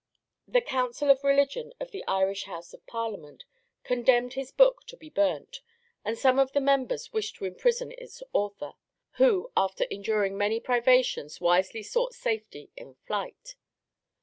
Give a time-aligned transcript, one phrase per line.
[0.47, 3.43] The Council of Religion of the Irish House of Parliament
[3.83, 5.61] condemned his book to be burnt,
[6.03, 8.73] and some of the members wished to imprison its author,
[9.17, 13.53] who after enduring many privations wisely sought safety in flight.